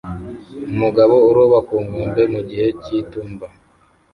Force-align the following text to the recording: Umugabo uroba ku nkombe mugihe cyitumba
Umugabo 0.73 1.15
uroba 1.29 1.57
ku 1.67 1.75
nkombe 1.85 2.21
mugihe 2.33 2.67
cyitumba 2.81 3.45